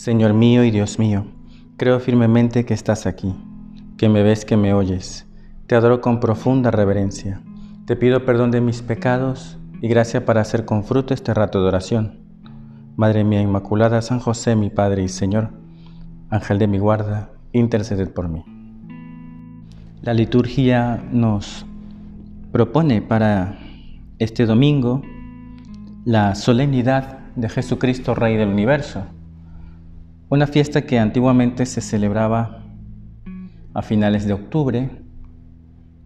[0.00, 1.26] Señor mío y Dios mío,
[1.76, 3.34] creo firmemente que estás aquí,
[3.98, 5.26] que me ves, que me oyes.
[5.66, 7.42] Te adoro con profunda reverencia.
[7.84, 11.68] Te pido perdón de mis pecados y gracia para hacer con fruto este rato de
[11.68, 12.18] oración.
[12.96, 15.50] Madre mía Inmaculada, San José, mi Padre y Señor,
[16.30, 18.42] Ángel de mi guarda, interceded por mí.
[20.00, 21.66] La liturgia nos
[22.52, 23.58] propone para
[24.18, 25.02] este domingo
[26.06, 29.04] la solemnidad de Jesucristo, Rey del Universo.
[30.30, 32.62] Una fiesta que antiguamente se celebraba
[33.74, 34.88] a finales de octubre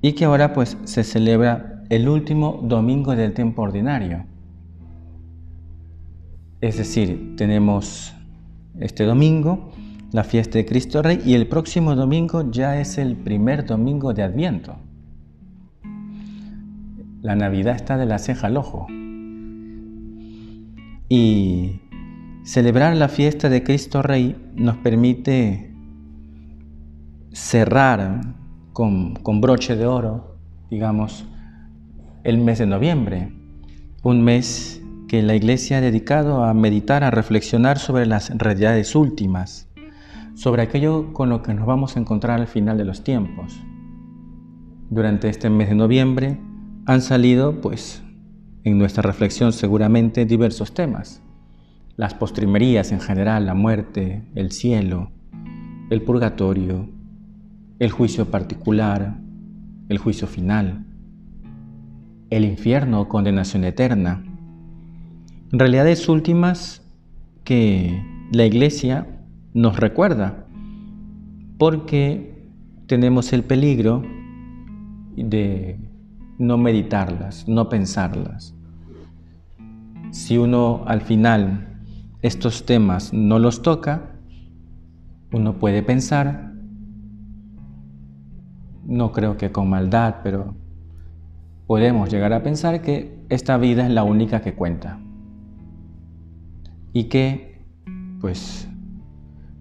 [0.01, 4.25] y que ahora pues se celebra el último domingo del tiempo ordinario.
[6.63, 8.15] Es decir, tenemos
[8.81, 9.71] este domingo
[10.11, 14.23] la fiesta de Cristo Rey y el próximo domingo ya es el primer domingo de
[14.23, 14.77] Adviento.
[17.21, 18.87] La Navidad está de la ceja al ojo.
[21.11, 21.81] Y
[22.45, 25.75] celebrar la fiesta de Cristo Rey nos permite
[27.33, 28.21] cerrar
[28.73, 30.37] con, broche de oro,
[30.71, 31.27] digamos,
[32.23, 33.33] el mes de noviembre,
[34.03, 39.69] un mes que la Iglesia ha dedicado a meditar, a reflexionar sobre las realidades últimas,
[40.35, 43.59] sobre aquello con lo que nos vamos a encontrar al final de los tiempos.
[44.91, 46.39] Durante este mes de noviembre
[46.85, 48.03] han salido, pues,
[48.65, 51.24] en nuestra reflexión seguramente diversos temas.
[51.97, 55.13] Las postrimerías en general, la muerte, el cielo,
[55.91, 56.89] el purgatorio,
[57.79, 59.19] el juicio particular,
[59.89, 60.87] el juicio final,
[62.31, 64.25] el infierno o condenación eterna.
[65.53, 66.83] Realidades últimas
[67.45, 69.07] que la iglesia
[69.53, 70.47] nos recuerda
[71.59, 72.49] porque
[72.87, 74.03] tenemos el peligro
[75.17, 75.79] de
[76.39, 78.55] no meditarlas, no pensarlas.
[80.11, 81.74] Si uno al final
[82.25, 84.13] estos temas no los toca,
[85.31, 86.55] uno puede pensar,
[88.87, 90.57] no creo que con maldad, pero
[91.67, 94.99] podemos llegar a pensar que esta vida es la única que cuenta.
[96.95, 97.63] Y que,
[98.23, 98.71] pues,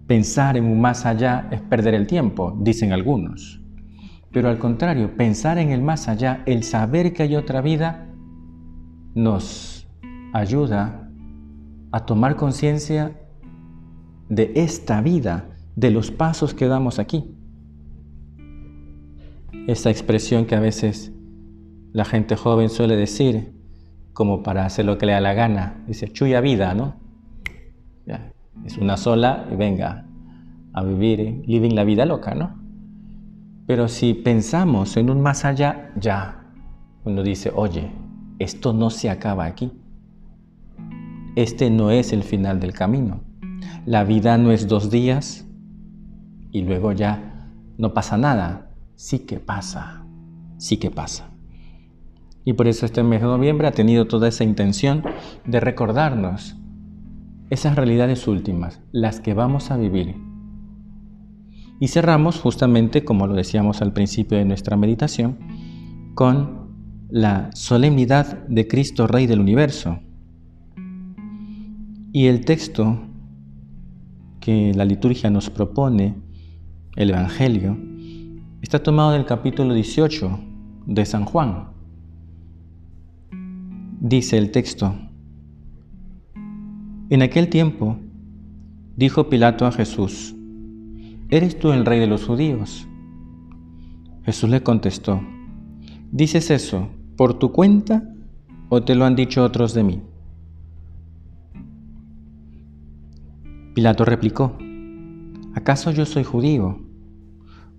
[0.08, 3.62] pensar en un más allá es perder el tiempo, dicen algunos.
[4.32, 8.08] Pero al contrario, pensar en el más allá, el saber que hay otra vida,
[9.16, 9.86] nos
[10.32, 11.03] ayuda
[11.94, 13.16] a tomar conciencia
[14.28, 17.36] de esta vida, de los pasos que damos aquí.
[19.68, 21.14] Esa expresión que a veces
[21.92, 23.54] la gente joven suele decir,
[24.12, 26.96] como para hacer lo que le da la gana, dice, chuya vida, ¿no?
[28.66, 30.08] es una sola y venga
[30.74, 32.60] a vivir, living la vida loca, ¿no?
[33.68, 36.44] Pero si pensamos en un más allá, ya,
[37.04, 37.92] uno dice, oye,
[38.40, 39.72] esto no se acaba aquí.
[41.36, 43.22] Este no es el final del camino.
[43.86, 45.48] La vida no es dos días
[46.52, 48.72] y luego ya no pasa nada.
[48.96, 50.06] Sí que pasa,
[50.58, 51.30] sí que pasa.
[52.46, 55.04] Y por eso este mes de noviembre ha tenido toda esa intención
[55.46, 56.58] de recordarnos
[57.50, 60.16] esas realidades últimas, las que vamos a vivir
[61.84, 65.38] y cerramos justamente, como lo decíamos al principio de nuestra meditación,
[66.16, 66.72] con
[67.10, 70.00] la solemnidad de Cristo Rey del Universo.
[72.16, 73.00] Y el texto
[74.40, 76.14] que la liturgia nos propone,
[76.96, 77.76] el Evangelio,
[78.62, 80.40] está tomado del capítulo 18
[80.86, 81.70] de San Juan.
[84.00, 84.94] Dice el texto,
[87.10, 87.98] en aquel tiempo
[88.96, 90.36] dijo Pilato a Jesús,
[91.30, 92.88] ¿eres tú el rey de los judíos?
[94.24, 95.20] Jesús le contestó,
[96.12, 98.08] ¿dices eso por tu cuenta
[98.70, 100.13] o te lo han dicho otros de mí?
[103.74, 104.56] Pilato replicó,
[105.56, 106.80] ¿acaso yo soy judío?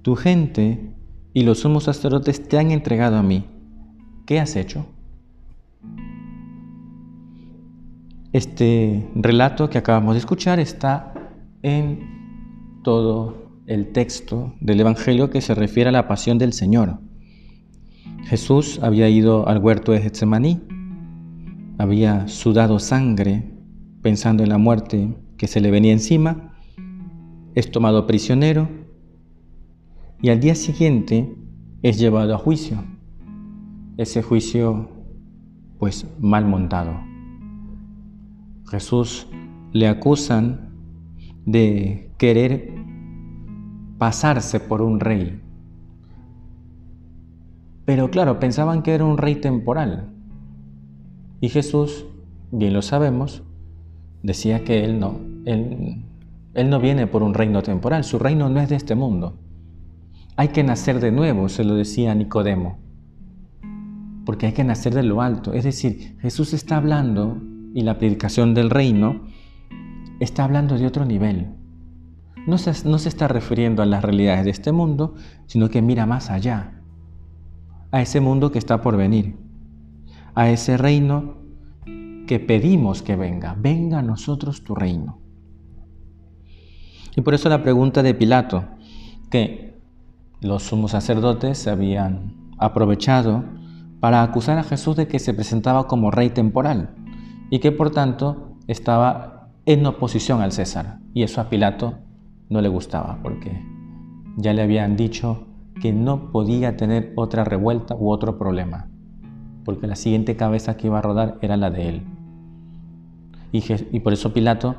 [0.03, 0.93] Tu gente
[1.33, 3.45] y los sumos sacerdotes te han entregado a mí.
[4.27, 4.87] ¿Qué has hecho?
[8.33, 11.15] Este relato que acabamos de escuchar está
[11.63, 16.99] en todo el texto del Evangelio que se refiere a la pasión del Señor.
[18.25, 20.61] Jesús había ido al huerto de Getsemaní,
[21.79, 23.45] había sudado sangre
[24.03, 26.55] pensando en la muerte que se le venía encima,
[27.55, 28.67] es tomado prisionero
[30.23, 31.37] y al día siguiente
[31.83, 32.83] es llevado a juicio.
[33.99, 34.89] Ese juicio
[35.79, 36.99] pues mal montado.
[38.71, 39.27] Jesús
[39.75, 40.71] le acusan
[41.45, 42.73] de querer
[43.99, 45.43] pasarse por un rey.
[47.85, 50.11] Pero claro, pensaban que era un rey temporal.
[51.43, 52.07] Y Jesús,
[52.51, 53.43] bien lo sabemos,
[54.23, 58.69] decía que él no, él no viene por un reino temporal, su reino no es
[58.69, 59.39] de este mundo.
[60.37, 62.79] Hay que nacer de nuevo, se lo decía Nicodemo,
[64.25, 65.53] porque hay que nacer de lo alto.
[65.53, 67.41] Es decir, Jesús está hablando,
[67.75, 69.23] y la predicación del reino
[70.21, 71.49] está hablando de otro nivel.
[72.47, 75.15] No se, no se está refiriendo a las realidades de este mundo,
[75.47, 76.81] sino que mira más allá,
[77.91, 79.37] a ese mundo que está por venir,
[80.35, 81.39] a ese reino
[82.29, 83.57] que pedimos que venga.
[83.59, 85.24] Venga a nosotros tu reino.
[87.17, 88.65] Y por eso la pregunta de Pilato,
[89.31, 89.81] que
[90.41, 93.45] los sumos sacerdotes se habían aprovechado
[94.01, 96.95] para acusar a Jesús de que se presentaba como rey temporal
[97.51, 100.99] y que por tanto estaba en oposición al César.
[101.15, 101.95] Y eso a Pilato
[102.49, 103.63] no le gustaba porque
[104.37, 105.47] ya le habían dicho
[105.81, 108.89] que no podía tener otra revuelta u otro problema,
[109.65, 112.03] porque la siguiente cabeza que iba a rodar era la de él.
[113.53, 114.75] Y, por eso Pilato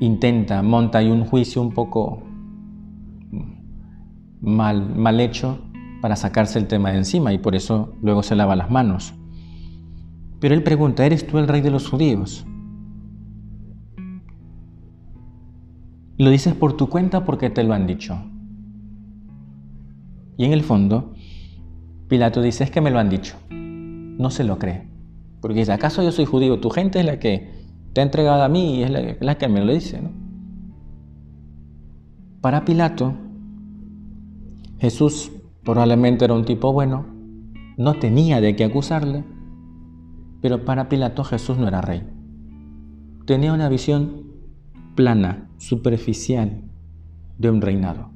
[0.00, 2.22] intenta, monta ahí un juicio un poco
[4.40, 5.58] mal, mal hecho
[6.00, 9.14] para sacarse el tema de encima y por eso luego se lava las manos.
[10.40, 12.46] Pero él pregunta, ¿eres tú el rey de los judíos?
[16.18, 18.18] Lo dices por tu cuenta porque te lo han dicho.
[20.38, 21.14] Y en el fondo,
[22.08, 23.36] Pilato dice, es que me lo han dicho.
[23.50, 24.88] No se lo cree.
[25.40, 26.60] Porque dice, ¿acaso yo soy judío?
[26.60, 27.55] Tu gente es la que
[27.96, 28.90] te ha entregado a mí y es
[29.20, 29.98] la, que me lo dice.
[32.42, 33.14] Para Pilato,
[34.78, 35.32] Jesús
[35.64, 37.06] probablemente era un tipo bueno,
[37.78, 39.24] no tenía de qué acusarle,
[40.42, 42.06] pero para Pilato Jesús no era rey.
[43.24, 44.26] Tenía una visión
[44.94, 46.64] plana, superficial
[47.38, 48.10] de un reinado.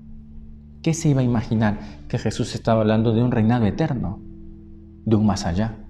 [0.83, 4.21] ¿Qué se iba a imaginar que Jesús estaba hablando de un reinado eterno,
[5.07, 5.87] de un más allá?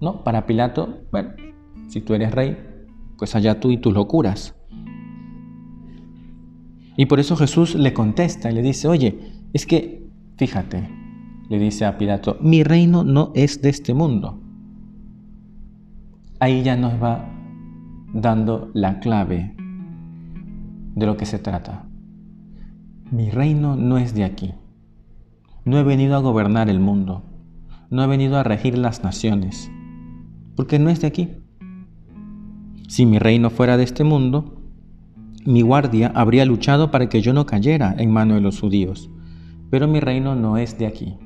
[0.00, 1.32] No, para Pilato, bueno,
[1.88, 2.69] si tú eres rey,
[3.20, 4.56] pues allá tú y tus locuras.
[6.96, 9.18] Y por eso Jesús le contesta y le dice, oye,
[9.52, 10.08] es que,
[10.38, 10.88] fíjate,
[11.50, 14.40] le dice a Pilato, mi reino no es de este mundo.
[16.40, 17.30] Ahí ya nos va
[18.14, 19.54] dando la clave
[20.94, 21.86] de lo que se trata.
[23.10, 24.54] Mi reino no es de aquí.
[25.66, 27.22] No he venido a gobernar el mundo.
[27.90, 29.70] No he venido a regir las naciones.
[30.56, 31.39] Porque no es de aquí.
[32.90, 34.60] Si mi reino fuera de este mundo,
[35.46, 39.08] mi guardia habría luchado para que yo no cayera en mano de los judíos.
[39.70, 41.16] Pero mi reino no es de aquí.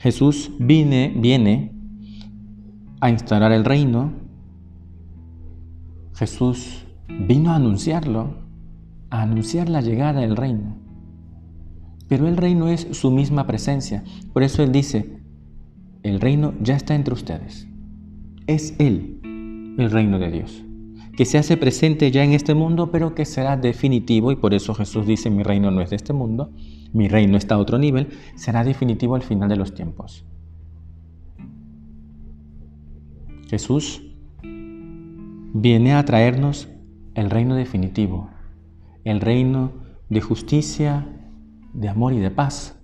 [0.00, 1.70] Jesús viene, viene
[3.00, 4.26] a instalar el reino
[6.16, 8.34] Jesús vino a anunciarlo,
[9.10, 10.76] a anunciar la llegada del reino.
[12.08, 14.02] Pero el reino es su misma presencia.
[14.32, 15.17] Por eso Él dice,
[16.02, 17.68] el reino ya está entre ustedes.
[18.46, 19.20] Es Él,
[19.78, 20.64] el reino de Dios,
[21.16, 24.74] que se hace presente ya en este mundo, pero que será definitivo, y por eso
[24.74, 26.52] Jesús dice, mi reino no es de este mundo,
[26.92, 30.24] mi reino está a otro nivel, será definitivo al final de los tiempos.
[33.48, 34.02] Jesús
[34.42, 36.68] viene a traernos
[37.14, 38.30] el reino definitivo,
[39.04, 39.72] el reino
[40.08, 41.06] de justicia,
[41.72, 42.78] de amor y de paz.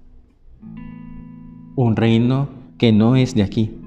[1.77, 3.79] Un reino que no es de aquí.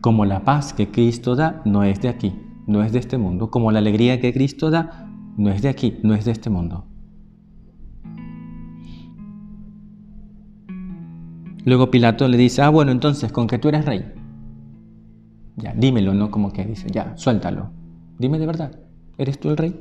[0.00, 2.32] Como la paz que Cristo da no es de aquí,
[2.66, 3.50] no es de este mundo.
[3.50, 6.86] Como la alegría que Cristo da no es de aquí, no es de este mundo.
[11.64, 14.04] Luego Pilato le dice, ah, bueno, entonces, con que tú eres rey.
[15.56, 16.30] Ya, dímelo, ¿no?
[16.30, 17.70] Como que dice, ya, suéltalo.
[18.18, 18.78] Dime de verdad,
[19.16, 19.80] ¿eres tú el rey?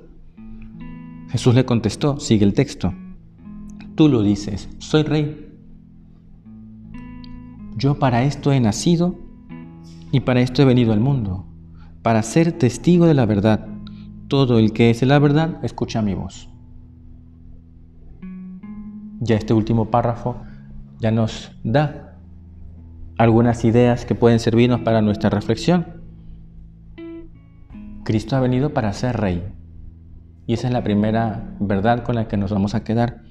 [1.29, 2.93] Jesús le contestó, sigue el texto.
[3.95, 5.42] Tú lo dices, soy rey.
[7.75, 9.15] Yo para esto he nacido
[10.11, 11.45] y para esto he venido al mundo,
[12.01, 13.67] para ser testigo de la verdad.
[14.27, 16.49] Todo el que es de la verdad escucha mi voz.
[19.19, 20.37] Ya este último párrafo
[20.99, 22.19] ya nos da
[23.17, 26.03] algunas ideas que pueden servirnos para nuestra reflexión.
[28.03, 29.43] Cristo ha venido para ser rey.
[30.45, 33.21] Y esa es la primera verdad con la que nos vamos a quedar.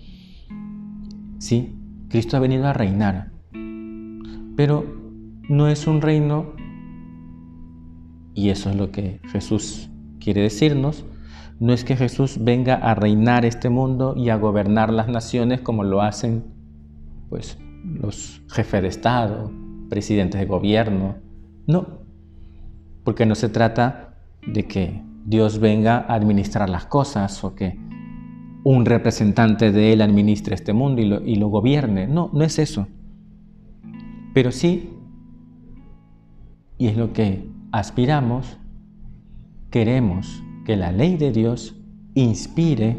[1.39, 3.33] Sí, Cristo ha venido a reinar.
[4.57, 4.85] Pero
[5.49, 6.53] no es un reino,
[8.35, 9.91] y eso es lo que Jesús
[10.21, 11.05] quiere decirnos,
[11.61, 15.85] no es que Jesús venga a reinar este mundo y a gobernar las naciones como
[15.85, 16.45] lo hacen
[17.29, 19.51] pues los jefes de Estado,
[19.89, 21.17] presidentes de gobierno.
[21.67, 21.87] No,
[23.05, 24.17] porque no se trata
[24.47, 27.79] de que Dios venga a administrar las cosas o que
[28.65, 32.07] un representante de Él administre este mundo y lo, y lo gobierne.
[32.07, 32.87] No, no es eso.
[34.35, 34.91] Pero sí,
[36.79, 38.59] y es lo que aspiramos,
[39.71, 41.77] queremos que la ley de Dios
[42.15, 42.99] inspire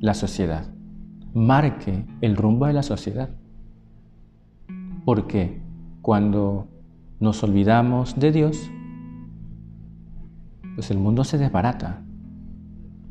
[0.00, 0.72] la sociedad,
[1.34, 3.30] marque el rumbo de la sociedad.
[5.04, 5.60] Porque
[6.02, 6.68] cuando
[7.18, 8.70] nos olvidamos de Dios,
[10.74, 12.02] pues el mundo se desbarata.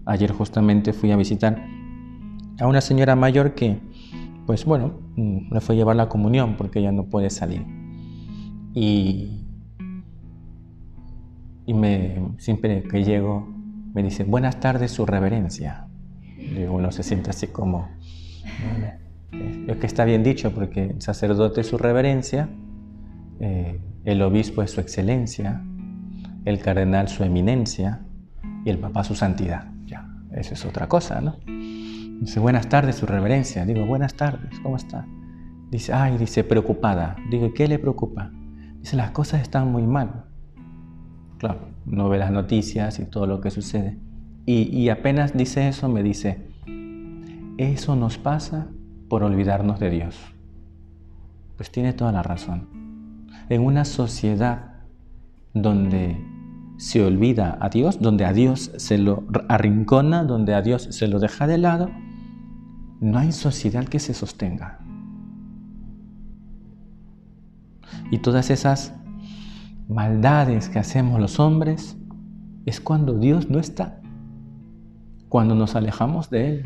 [0.06, 1.64] Ayer justamente fui a visitar
[2.60, 3.80] a una señora mayor que,
[4.50, 7.64] pues bueno, me mm, fue a llevar la comunión porque ella no puede salir.
[8.74, 9.46] Y,
[11.68, 13.48] y me, siempre que llego
[13.94, 15.86] me dice, buenas tardes, su reverencia.
[16.36, 17.90] Y uno se siente así como,
[19.68, 22.50] es que está bien dicho porque el sacerdote es su reverencia,
[23.40, 25.62] eh, el obispo es su excelencia,
[26.46, 28.02] el cardenal su eminencia
[28.66, 29.68] y el papa su santidad.
[29.86, 31.36] Ya, eso es otra cosa, ¿no?
[32.20, 33.66] Dice, buenas tardes, su reverencia.
[33.66, 35.08] Digo, buenas tardes, ¿cómo está?
[35.72, 37.16] Dice, ay, dice, preocupada.
[37.32, 38.32] Digo, ¿qué le preocupa?
[38.80, 40.26] Dice, las cosas están muy mal.
[41.38, 43.98] Claro, no ve las noticias y todo lo que sucede.
[44.46, 46.46] Y, y apenas dice eso, me dice,
[47.58, 48.68] eso nos pasa
[49.08, 50.20] por olvidarnos de Dios.
[51.56, 52.68] Pues tiene toda la razón.
[53.48, 54.74] En una sociedad
[55.54, 56.18] donde
[56.78, 61.20] se olvida a Dios, donde a Dios se lo arrincona, donde a Dios se lo
[61.20, 61.90] deja de lado,
[63.00, 64.80] no hay sociedad que se sostenga.
[68.12, 68.94] Y todas esas
[69.88, 71.98] maldades que hacemos los hombres
[72.66, 74.02] es cuando Dios no está,
[75.30, 76.66] cuando nos alejamos de Él.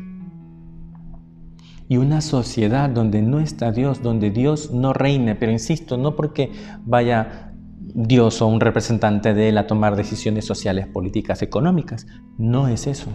[1.87, 6.51] Y una sociedad donde no está Dios, donde Dios no reine, pero insisto, no porque
[6.85, 12.87] vaya Dios o un representante de Él a tomar decisiones sociales, políticas, económicas, no es
[12.87, 13.11] eso.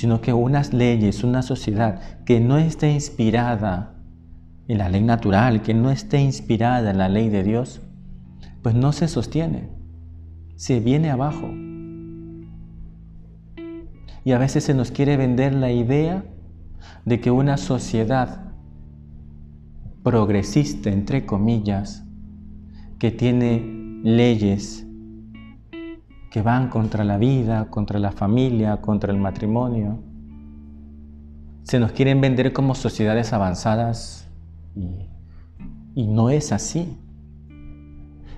[0.00, 3.98] Sino que unas leyes, una sociedad que no esté inspirada
[4.66, 7.82] en la ley natural, que no esté inspirada en la ley de Dios,
[8.62, 9.68] pues no se sostiene,
[10.56, 11.50] se viene abajo.
[14.24, 16.24] Y a veces se nos quiere vender la idea
[17.04, 18.54] de que una sociedad
[20.02, 22.06] progresista, entre comillas,
[22.98, 24.86] que tiene leyes
[26.30, 29.98] que van contra la vida, contra la familia, contra el matrimonio.
[31.64, 34.28] Se nos quieren vender como sociedades avanzadas
[34.76, 36.96] y, no es así.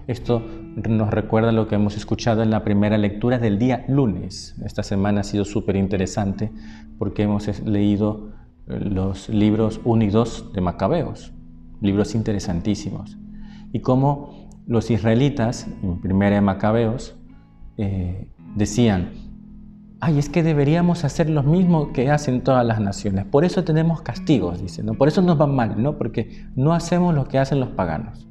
[0.06, 0.42] Esto
[0.74, 4.56] nos recuerda lo que hemos escuchado en la primera lectura del día lunes.
[4.64, 6.50] Esta semana ha sido súper interesante
[6.98, 8.32] porque hemos leído
[8.66, 11.32] los libros 1 y 2 de Macabeos,
[11.80, 13.16] libros interesantísimos.
[13.72, 17.14] Y cómo los israelitas, en primera de Macabeos,
[17.78, 19.10] eh, decían,
[20.00, 23.24] ay, es que deberíamos hacer lo mismo que hacen todas las naciones.
[23.24, 25.96] Por eso tenemos castigos, dicen, por eso nos va mal, ¿no?
[25.96, 28.26] porque no hacemos lo que hacen los paganos.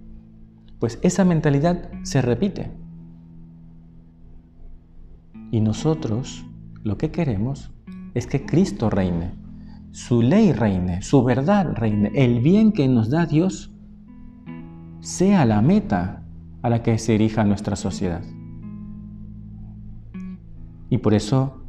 [0.80, 2.72] Pues esa mentalidad se repite.
[5.50, 6.46] Y nosotros
[6.84, 7.72] lo que queremos
[8.14, 9.32] es que Cristo reine,
[9.92, 13.72] su ley reine, su verdad reine, el bien que nos da Dios
[15.00, 16.24] sea la meta
[16.62, 18.24] a la que se dirija nuestra sociedad.
[20.92, 21.62] Y por eso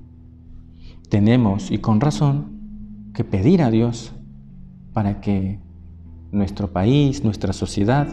[1.09, 4.13] tenemos, y con razón, que pedir a Dios
[4.93, 5.61] para que
[6.33, 8.09] nuestro país, nuestra sociedad,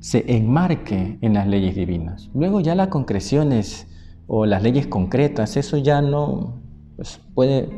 [0.00, 2.30] se enmarque en las leyes divinas.
[2.34, 3.86] Luego ya las concreciones
[4.26, 6.62] o las leyes concretas, eso ya no
[6.96, 7.68] pues puede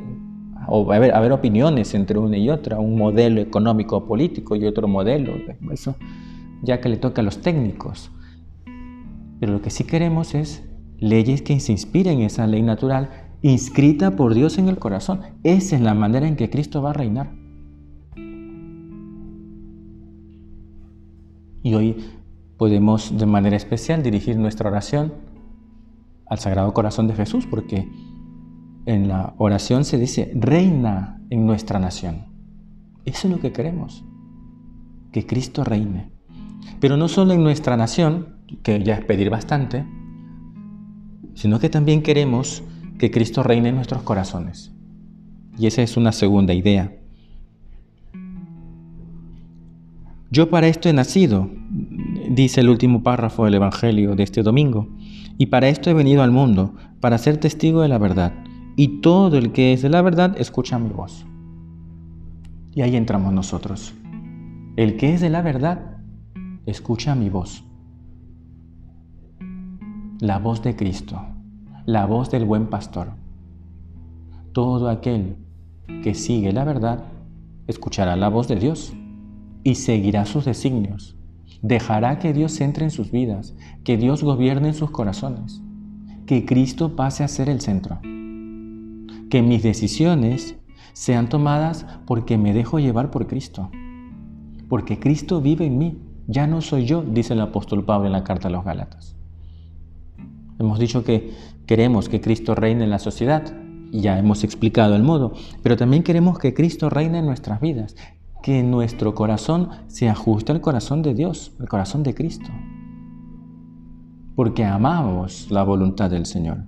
[0.68, 5.32] o haber, haber opiniones entre una y otra, un modelo económico político y otro modelo,
[5.72, 5.96] eso
[6.62, 8.12] ya que le toca a los técnicos.
[9.40, 10.62] Pero lo que sí queremos es
[10.98, 13.10] leyes que se inspiren en esa ley natural
[13.42, 15.20] inscrita por Dios en el corazón.
[15.42, 17.32] Esa es la manera en que Cristo va a reinar.
[21.62, 21.96] Y hoy
[22.56, 25.12] podemos de manera especial dirigir nuestra oración
[26.28, 27.88] al Sagrado Corazón de Jesús, porque
[28.86, 32.26] en la oración se dice, reina en nuestra nación.
[33.04, 34.04] Eso es lo que queremos,
[35.12, 36.10] que Cristo reine.
[36.80, 39.84] Pero no solo en nuestra nación, que ya es pedir bastante,
[41.36, 42.64] sino que también queremos
[42.98, 44.72] que Cristo reine en nuestros corazones.
[45.58, 46.96] Y esa es una segunda idea.
[50.30, 51.50] Yo para esto he nacido,
[52.30, 54.88] dice el último párrafo del Evangelio de este domingo,
[55.38, 58.32] y para esto he venido al mundo, para ser testigo de la verdad.
[58.74, 61.26] Y todo el que es de la verdad escucha mi voz.
[62.74, 63.94] Y ahí entramos nosotros.
[64.76, 65.98] El que es de la verdad
[66.64, 67.65] escucha mi voz
[70.20, 71.20] la voz de Cristo,
[71.84, 73.12] la voz del buen pastor.
[74.52, 75.36] Todo aquel
[76.02, 77.04] que sigue la verdad
[77.66, 78.94] escuchará la voz de Dios
[79.62, 81.12] y seguirá sus designios.
[81.62, 85.62] dejará que Dios entre en sus vidas, que Dios gobierne en sus corazones,
[86.26, 87.98] que Cristo pase a ser el centro,
[89.30, 90.56] que mis decisiones
[90.92, 93.70] sean tomadas porque me dejo llevar por Cristo,
[94.68, 98.24] porque Cristo vive en mí, ya no soy yo, dice el apóstol Pablo en la
[98.24, 99.15] carta a los Gálatas.
[100.58, 101.32] Hemos dicho que
[101.66, 103.54] queremos que Cristo reine en la sociedad,
[103.90, 105.32] y ya hemos explicado el modo,
[105.62, 107.96] pero también queremos que Cristo reine en nuestras vidas,
[108.42, 112.50] que nuestro corazón se ajuste al corazón de Dios, al corazón de Cristo,
[114.34, 116.64] porque amamos la voluntad del Señor.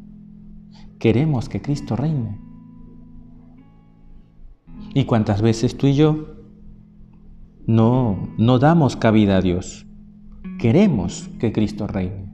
[0.99, 2.41] Queremos que Cristo reine.
[4.95, 6.35] ¿Y cuántas veces tú y yo
[7.67, 9.87] no, no damos cabida a Dios?
[10.59, 12.28] Queremos que Cristo reine.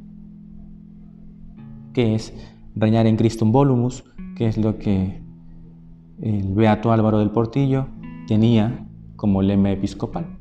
[1.95, 2.35] ¿Qué es
[2.75, 4.05] reinar en Cristo un volumus?
[4.35, 5.23] que es lo que
[6.21, 7.87] el Beato Álvaro del Portillo
[8.27, 8.87] tenía
[9.17, 10.39] como lema episcopal.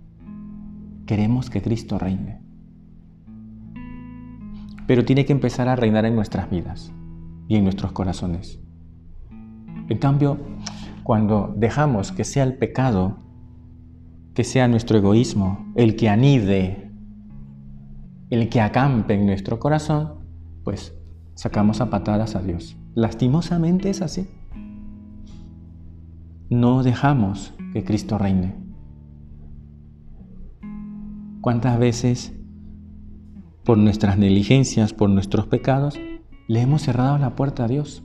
[1.05, 2.41] Queremos que Cristo reine.
[4.87, 6.91] Pero tiene que empezar a reinar en nuestras vidas
[7.47, 8.59] y en nuestros corazones.
[9.89, 10.37] En cambio,
[11.03, 13.17] cuando dejamos que sea el pecado,
[14.33, 16.91] que sea nuestro egoísmo, el que anide,
[18.29, 20.15] el que acampe en nuestro corazón,
[20.63, 20.97] pues
[21.35, 22.77] sacamos a patadas a Dios.
[22.95, 24.27] Lastimosamente es así.
[26.49, 28.55] No dejamos que Cristo reine.
[31.41, 32.33] ¿Cuántas veces
[33.65, 35.99] por nuestras negligencias, por nuestros pecados,
[36.47, 38.03] le hemos cerrado la puerta a Dios?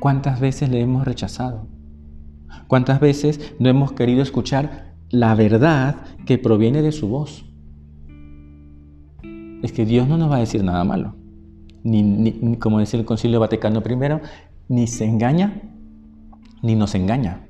[0.00, 1.68] ¿Cuántas veces le hemos rechazado?
[2.66, 5.96] ¿Cuántas veces no hemos querido escuchar la verdad
[6.26, 7.44] que proviene de su voz?
[9.62, 11.19] Es que Dios no nos va a decir nada malo
[11.82, 14.20] ni, como decía el Concilio Vaticano I,
[14.68, 15.62] ni se engaña
[16.62, 17.46] ni nos engaña.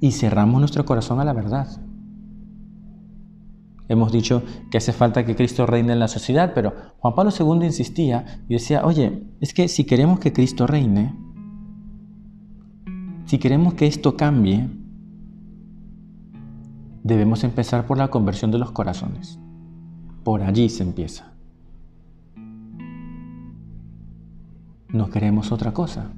[0.00, 1.68] Y cerramos nuestro corazón a la verdad.
[3.88, 7.66] Hemos dicho que hace falta que Cristo reine en la sociedad, pero Juan Pablo II
[7.66, 11.14] insistía y decía, oye, es que si queremos que Cristo reine,
[13.26, 14.68] si queremos que esto cambie,
[17.02, 19.38] debemos empezar por la conversión de los corazones.
[20.22, 21.33] Por allí se empieza.
[24.94, 26.12] No queremos otra cosa.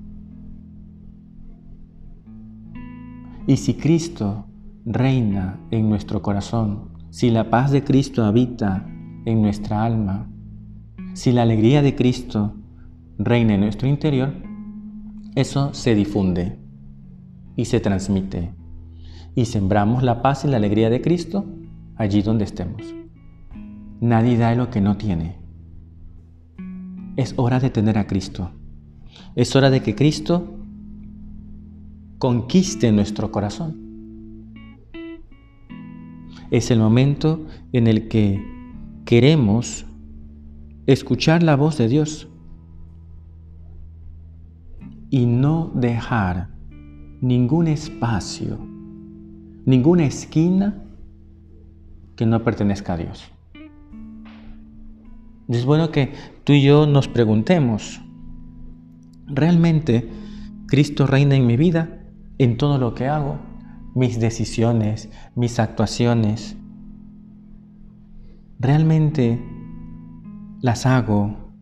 [3.47, 4.47] Y si Cristo
[4.85, 8.87] reina en nuestro corazón, si la paz de Cristo habita
[9.25, 10.29] en nuestra alma,
[11.15, 12.55] si la alegría de Cristo
[13.19, 14.35] reina en nuestro interior,
[15.35, 16.59] eso se difunde
[17.57, 18.53] y se transmite.
[19.35, 21.47] Y sembramos la paz y la alegría de Cristo
[21.97, 22.83] allí donde estemos.
[24.01, 25.37] Nadie da lo que no tiene.
[27.17, 28.51] Es hora de tener a Cristo.
[29.37, 30.57] Es hora de que Cristo
[32.19, 33.77] conquiste nuestro corazón.
[36.51, 38.43] Es el momento en el que
[39.05, 39.85] queremos
[40.87, 42.29] escuchar la voz de Dios
[45.11, 46.49] y no dejar
[47.21, 48.59] ningún espacio,
[49.67, 50.83] ninguna esquina
[52.17, 53.31] que no pertenezca a Dios.
[55.49, 58.01] Es bueno que tú y yo nos preguntemos,
[59.29, 60.09] ¿Realmente
[60.69, 61.99] Cristo reina en mi vida,
[62.39, 63.39] en todo lo que hago?
[63.95, 66.57] Mis decisiones, mis actuaciones.
[68.61, 69.43] ¿Realmente
[70.61, 71.53] las hago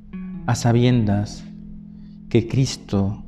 [0.46, 1.44] a sabiendas
[2.29, 3.24] que Cristo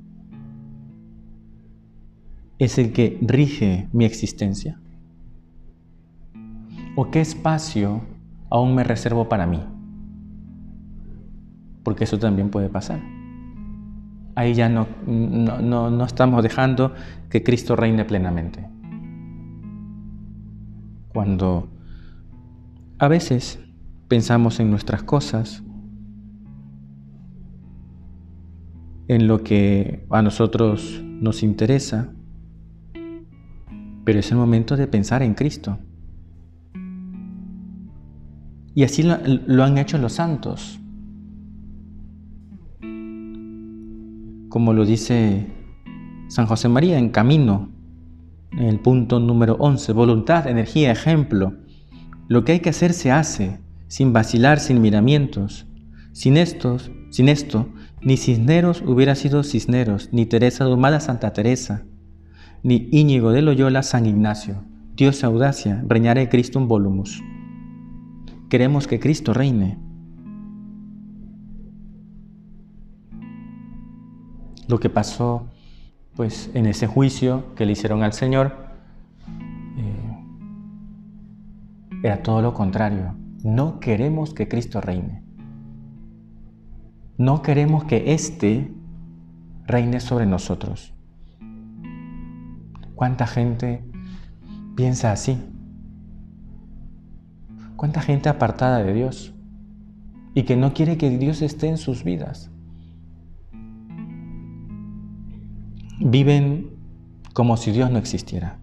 [2.59, 4.79] es el que rige mi existencia?
[6.95, 8.03] ¿O qué espacio
[8.51, 9.63] aún me reservo para mí?
[11.83, 13.16] Porque eso también puede pasar
[14.37, 16.95] ahí ya no, no, estamos dejando
[17.31, 18.69] que Cristo reine plenamente.
[21.09, 21.71] Cuando
[22.99, 23.59] a veces
[24.09, 25.65] pensamos en nuestras cosas,
[29.09, 32.13] en lo que a nosotros nos interesa,
[34.05, 35.79] pero es el momento de pensar en Cristo.
[38.75, 40.79] Y así lo han hecho los santos.
[44.57, 45.45] Como lo dice
[46.29, 47.69] San José María en Camino,
[48.53, 51.53] en el punto número 11, voluntad, energía, ejemplo.
[52.27, 55.67] Lo que hay que hacer se hace, sin vacilar, sin miramientos.
[56.13, 57.69] Sin estos, sin esto,
[58.01, 61.85] ni Cisneros hubiera sido Cisneros, ni Teresa Domada Santa Teresa,
[62.63, 64.65] ni Íñigo de Loyola San Ignacio.
[64.97, 67.23] Dios audacia, reñaré Cristo un volumus.
[68.49, 69.86] Queremos que Cristo reine.
[74.69, 75.47] Lo que pasó
[76.17, 78.57] pues en ese juicio que le hicieron al Señor,
[79.77, 80.17] eh,
[82.03, 83.15] era todo lo contrario.
[83.45, 85.23] No queremos que Cristo reine.
[87.19, 88.73] No queremos que éste
[89.67, 90.95] reine sobre nosotros.
[92.95, 93.85] ¿Cuánta gente
[94.75, 95.39] piensa así?
[97.77, 99.35] ¿Cuánta gente apartada de Dios
[100.35, 102.51] y que no quiere que Dios esté en sus vidas?
[105.99, 106.71] Viven
[107.33, 108.59] como si Dios no existiera.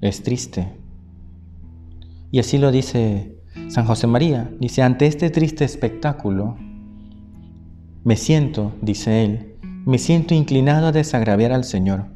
[0.00, 0.76] Es triste.
[2.30, 3.36] Y así lo dice
[3.68, 4.50] San José María.
[4.60, 6.56] Dice, ante este triste espectáculo,
[8.04, 12.06] me siento, dice él, me siento inclinado a desagraviar al Señor.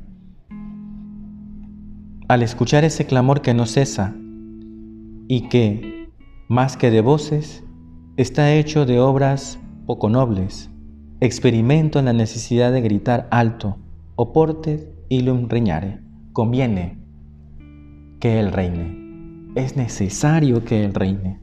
[2.29, 4.15] Al escuchar ese clamor que no cesa
[5.29, 6.09] y que,
[6.49, 7.65] más que de voces,
[8.17, 10.72] está hecho de obras poco nobles,
[11.25, 13.79] experimento la necesidad de gritar alto,
[14.17, 16.01] oporte ilum reñare.
[16.33, 16.99] Conviene
[18.19, 19.53] que Él reine.
[19.55, 21.39] Es necesario que Él reine.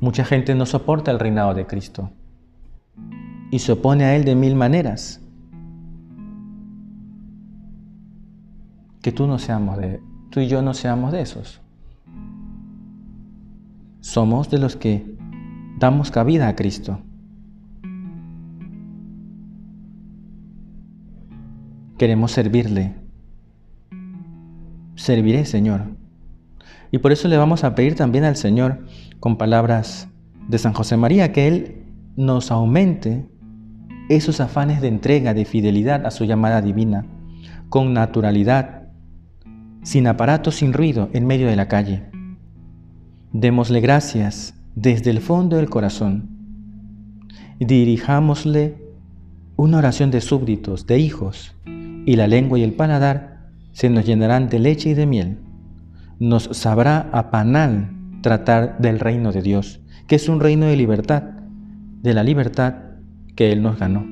[0.00, 2.10] Mucha gente no soporta el reinado de Cristo
[3.52, 5.20] y se opone a Él de mil maneras.
[9.00, 10.00] Que tú no seamos de,
[10.30, 11.60] tú y yo no seamos de esos.
[14.00, 15.21] Somos de los que
[15.82, 17.00] damos cabida a Cristo.
[21.98, 23.02] Queremos servirle
[25.02, 25.82] serviré, Señor.
[26.92, 28.86] Y por eso le vamos a pedir también al Señor,
[29.20, 30.08] con palabras
[30.48, 31.84] de San José María, que Él
[32.16, 33.26] nos aumente
[34.08, 37.06] esos afanes de entrega, de fidelidad a su llamada divina,
[37.68, 38.88] con naturalidad,
[39.82, 42.04] sin aparato, sin ruido, en medio de la calle.
[43.32, 46.30] Démosle gracias desde el fondo del corazón.
[47.60, 48.76] Dirijámosle
[49.56, 51.54] una oración de súbditos, de hijos,
[52.04, 55.38] y la lengua y el paladar se nos llenarán de leche y de miel.
[56.18, 57.90] Nos sabrá a panal
[58.22, 61.22] tratar del reino de Dios, que es un reino de libertad,
[62.02, 62.74] de la libertad
[63.36, 64.06] que Él nos ganó.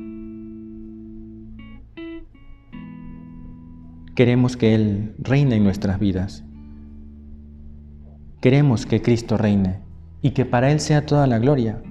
[4.14, 6.44] Queremos que Él reine en nuestras vidas.
[8.40, 9.89] Queremos que Cristo reine
[10.23, 11.83] y que para Él sea toda la gloria.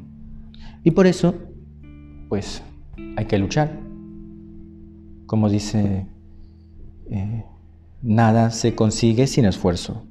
[0.84, 1.36] Y por eso,
[2.30, 2.64] pues,
[3.18, 3.80] hay que luchar.
[5.26, 6.08] Como dice
[7.10, 7.46] eh,
[8.02, 10.06] Nada se consigue sin esfuerzo.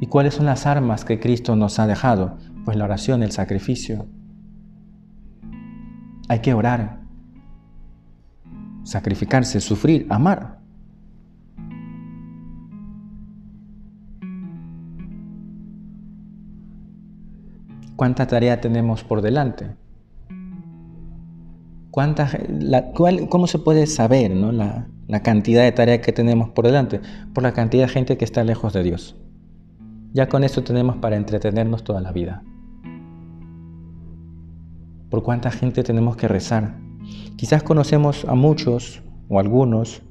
[0.00, 2.38] ¿Y cuáles son las armas que Cristo nos ha dejado?
[2.64, 4.06] Pues la oración, el sacrificio.
[6.28, 7.00] Hay que orar,
[8.84, 10.60] sacrificarse, sufrir, amar.
[17.96, 19.76] ¿Cuánta tarea tenemos por delante?
[21.90, 22.28] ¿Cuánta,
[22.92, 24.50] ¿Cómo se puede saber ¿no?
[24.50, 27.00] la, la cantidad de tareas que tenemos por delante,
[27.32, 29.16] por la cantidad de gente que está lejos de Dios.
[30.12, 32.42] Ya con eso tenemos para entretenernos toda la vida.
[35.10, 36.76] Por cuánta gente tenemos que rezar.
[37.36, 40.02] Quizás conocemos a muchos o algunos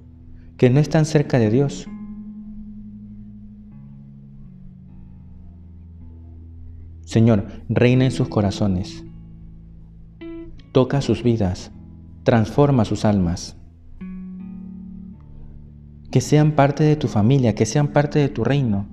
[0.57, 1.87] que no están cerca de Dios.
[7.13, 9.03] Señor, reina en sus corazones,
[10.71, 11.71] toca sus vidas,
[12.23, 13.55] transforma sus almas
[16.09, 18.87] que sean parte de tu familia, que sean parte de tu reino.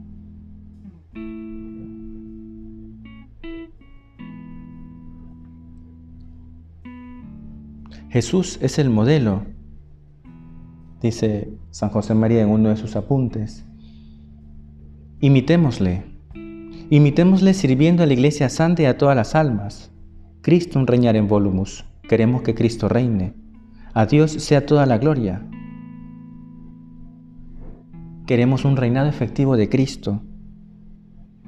[8.11, 9.47] Jesús es el modelo,
[11.01, 13.65] dice San José María en uno de sus apuntes.
[15.21, 16.10] Imitémosle,
[16.91, 19.93] imitémosle sirviendo a la Iglesia Santa y a todas las almas.
[20.43, 21.85] Cristo un reñar en volumus.
[22.09, 23.33] Queremos que Cristo reine.
[23.95, 25.47] A Dios sea toda la gloria.
[28.27, 30.23] Queremos un reinado efectivo de Cristo,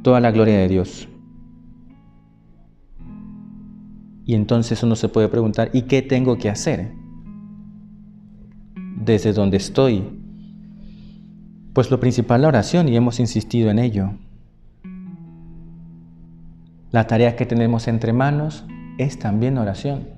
[0.02, 1.08] toda la gloria de Dios.
[4.24, 6.92] Y entonces uno se puede preguntar, ¿y qué tengo que hacer?
[8.96, 10.04] Desde donde estoy.
[11.72, 14.12] Pues lo principal la oración y hemos insistido en ello.
[16.92, 18.66] La tarea que tenemos entre manos
[18.98, 20.10] es también oración.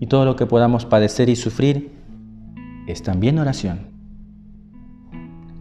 [0.00, 1.92] Y todo lo que podamos padecer y sufrir
[2.88, 3.92] es también oración.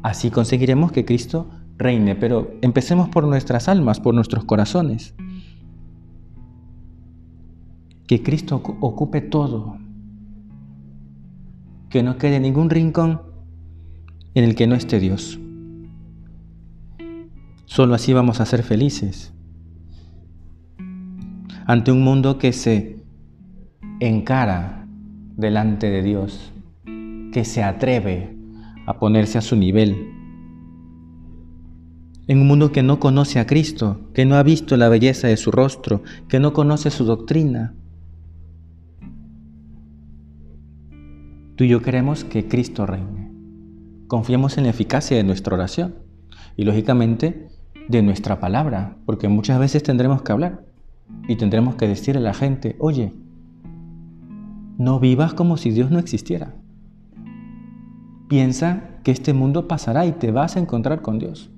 [0.02, 5.14] Así conseguiremos que Cristo reine, pero empecemos por nuestras almas, por nuestros corazones.
[8.08, 9.78] Que Cristo ocupe todo.
[11.90, 13.22] Que no quede ningún rincón
[14.34, 15.40] en el que no esté Dios.
[17.66, 19.34] Solo así vamos a ser felices.
[21.66, 23.04] Ante un mundo que se
[24.00, 24.88] encara
[25.36, 26.52] delante de Dios,
[27.32, 28.38] que se atreve
[28.86, 30.12] a ponerse a su nivel.
[32.28, 35.38] En un mundo que no conoce a Cristo, que no ha visto la belleza de
[35.38, 37.74] su rostro, que no conoce su doctrina.
[41.56, 43.32] Tú y yo queremos que Cristo reine.
[44.08, 45.96] Confiemos en la eficacia de nuestra oración
[46.58, 47.48] y lógicamente
[47.88, 50.66] de nuestra palabra, porque muchas veces tendremos que hablar
[51.28, 53.14] y tendremos que decirle a la gente, oye,
[54.78, 56.56] no vivas como si Dios no existiera.
[58.28, 61.52] Piensa que este mundo pasará y te vas a encontrar con Dios,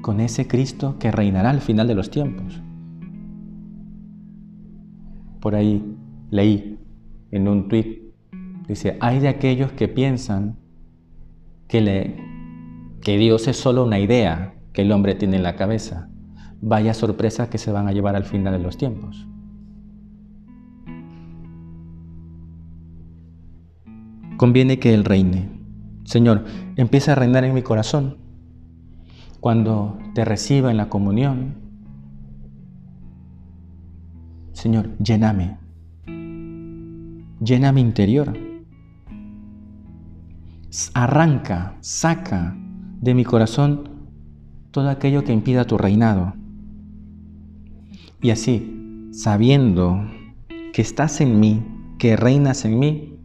[0.00, 2.62] con ese Cristo que reinará al final de los tiempos.
[5.40, 5.84] Por ahí
[6.30, 6.78] leí
[7.32, 8.14] en un tuit,
[8.68, 10.56] dice, hay de aquellos que piensan
[11.66, 12.16] que, le,
[13.04, 16.08] que Dios es solo una idea que el hombre tiene en la cabeza.
[16.60, 19.28] Vaya sorpresa que se van a llevar al final de los tiempos.
[24.36, 25.48] conviene que Él reine.
[26.04, 26.44] Señor,
[26.76, 28.18] empieza a reinar en mi corazón.
[29.40, 31.54] Cuando te reciba en la comunión,
[34.52, 35.58] Señor, lléname.
[37.40, 38.32] Llena mi interior.
[40.94, 42.56] Arranca, saca
[43.04, 43.90] de mi corazón
[44.70, 46.32] todo aquello que impida tu reinado.
[48.22, 50.00] Y así, sabiendo
[50.72, 51.62] que estás en mí,
[51.98, 53.18] que reinas en mí,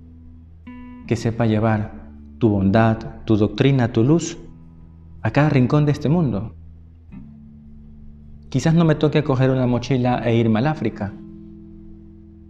[1.07, 4.37] que sepa llevar tu bondad, tu doctrina, tu luz
[5.21, 6.55] a cada rincón de este mundo.
[8.49, 11.13] Quizás no me toque coger una mochila e irme al África,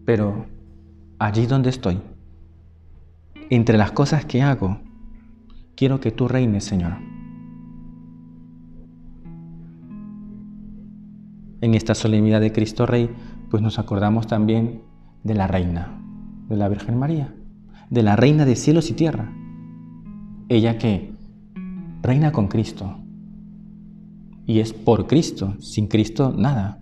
[0.04, 0.48] pero
[1.20, 2.02] allí donde estoy,
[3.52, 4.80] entre las cosas que hago,
[5.76, 7.09] quiero que tú reines, Señor.
[11.62, 13.10] En esta solemnidad de Cristo Rey,
[13.50, 14.82] pues nos acordamos también
[15.24, 16.02] de la Reina,
[16.48, 17.34] de la Virgen María
[17.89, 19.34] de la Reina de cielos y tierra.
[20.48, 21.13] Ella que
[22.02, 22.98] reina con Cristo.
[24.45, 26.80] Y es por Cristo, sin Cristo nada.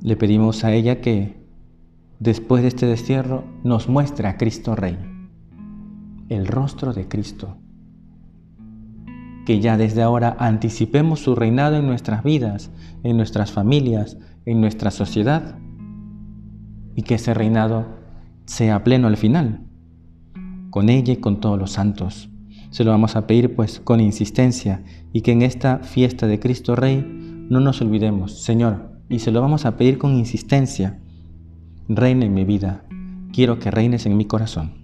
[0.00, 1.36] Le pedimos a ella que
[2.18, 4.98] después de este destierro nos muestre a Cristo Rey,
[6.28, 7.56] el rostro de Cristo.
[9.46, 12.70] Que ya desde ahora anticipemos su reinado en nuestras vidas,
[13.02, 15.58] en nuestras familias, en nuestra sociedad,
[16.94, 17.86] y que ese reinado
[18.46, 19.60] sea pleno al final,
[20.70, 22.30] con ella y con todos los santos.
[22.70, 26.74] Se lo vamos a pedir pues con insistencia y que en esta fiesta de Cristo
[26.74, 27.04] Rey
[27.48, 30.98] no nos olvidemos, Señor, y se lo vamos a pedir con insistencia.
[31.88, 32.84] Reina en mi vida,
[33.32, 34.83] quiero que reines en mi corazón.